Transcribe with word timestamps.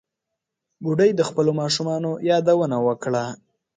بوډۍ 0.83 1.11
د 1.15 1.21
خپلو 1.29 1.51
ماشومانو 1.61 2.11
یادونه 2.29 2.77
وکړه. 2.87 3.23